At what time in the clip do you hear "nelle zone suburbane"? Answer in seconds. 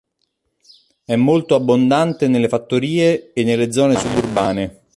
3.43-4.79